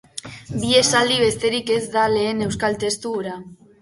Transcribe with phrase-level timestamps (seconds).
[0.61, 3.37] Bi esaldi besterik ez da lehen euskal testu hura.